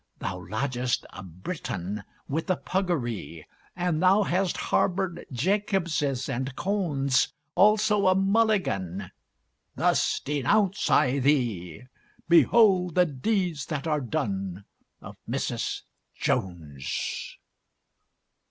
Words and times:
Thou 0.17 0.43
lodgest 0.49 1.05
a 1.11 1.21
Briton 1.21 2.03
with 2.27 2.49
a 2.49 2.55
puggaree, 2.57 3.45
And 3.75 4.01
thou 4.01 4.23
hast 4.23 4.57
harbored 4.57 5.27
Jacobses 5.31 6.27
and 6.27 6.55
Cohns, 6.55 7.31
Also 7.53 8.07
a 8.07 8.15
Mulligan. 8.15 9.11
Thus 9.75 10.19
denounce 10.19 10.89
I 10.89 11.19
thee! 11.19 11.83
Behold 12.27 12.95
the 12.95 13.05
deeds 13.05 13.67
that 13.67 13.85
are 13.85 14.01
done 14.01 14.65
of 15.01 15.17
Mrs. 15.29 15.81
Jones! 16.15 17.37